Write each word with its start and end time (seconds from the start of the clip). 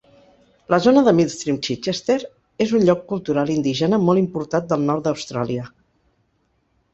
La 0.73 0.77
zona 0.85 1.01
de 1.07 1.11
Millstream 1.17 1.59
Chichester 1.67 2.15
és 2.65 2.73
un 2.79 2.87
lloc 2.87 3.03
cultural 3.11 3.53
indígena 3.57 4.01
molt 4.07 4.23
importat 4.23 4.67
del 4.73 4.89
nord 4.89 5.05
d'Austràlia. 5.11 5.69